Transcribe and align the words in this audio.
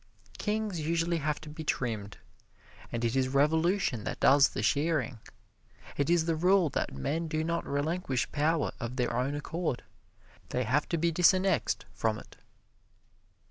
Kings 0.39 0.79
usually 0.79 1.17
have 1.17 1.39
to 1.41 1.49
be 1.51 1.63
trimmed, 1.63 2.17
and 2.91 3.05
it 3.05 3.15
is 3.15 3.27
revolution 3.27 4.03
that 4.03 4.19
does 4.19 4.49
the 4.49 4.63
shearing. 4.63 5.19
It 5.95 6.09
is 6.09 6.25
the 6.25 6.35
rule 6.35 6.69
that 6.71 6.91
men 6.95 7.27
do 7.27 7.43
not 7.43 7.67
relinquish 7.67 8.31
power 8.31 8.71
of 8.79 8.95
their 8.95 9.15
own 9.15 9.35
accord 9.35 9.83
they 10.49 10.63
have 10.63 10.89
to 10.89 10.97
be 10.97 11.11
disannexed 11.11 11.85
from 11.93 12.17
it. 12.17 12.35